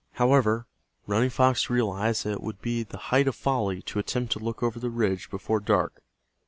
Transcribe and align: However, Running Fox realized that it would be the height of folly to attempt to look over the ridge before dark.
However, 0.13 0.65
Running 1.05 1.29
Fox 1.29 1.69
realized 1.69 2.23
that 2.23 2.31
it 2.31 2.41
would 2.41 2.59
be 2.59 2.81
the 2.81 2.97
height 3.13 3.27
of 3.27 3.35
folly 3.35 3.83
to 3.83 3.99
attempt 3.99 4.31
to 4.31 4.39
look 4.39 4.63
over 4.63 4.79
the 4.79 4.89
ridge 4.89 5.29
before 5.29 5.59
dark. 5.59 6.01